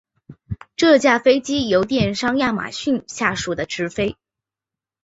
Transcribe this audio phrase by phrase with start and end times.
[0.75, 4.17] 这架飞机由电商亚马逊下属的执飞。